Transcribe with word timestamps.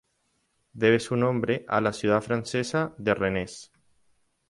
Debe 0.73 0.99
su 0.99 1.15
nombre 1.15 1.63
a 1.67 1.79
la 1.79 1.93
ciudad 1.93 2.21
francesa 2.21 2.95
de 2.97 3.13
Rennes. 3.13 3.71